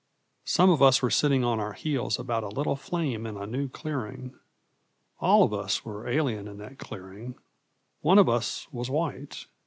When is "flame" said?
2.75-3.27